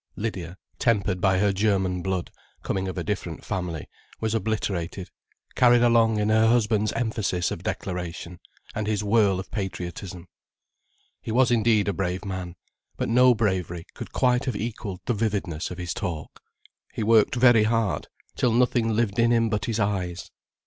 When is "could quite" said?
13.93-14.45